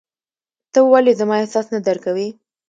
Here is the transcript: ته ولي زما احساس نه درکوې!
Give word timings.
ته 0.71 0.79
ولي 0.91 1.13
زما 1.19 1.35
احساس 1.39 1.67
نه 1.73 1.79
درکوې! 1.87 2.27